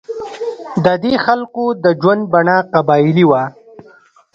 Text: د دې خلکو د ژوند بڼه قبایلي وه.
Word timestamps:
د 0.83 0.85
دې 1.03 1.13
خلکو 1.25 1.65
د 1.83 1.85
ژوند 2.01 2.23
بڼه 2.31 2.57
قبایلي 2.73 3.25
وه. 3.29 3.43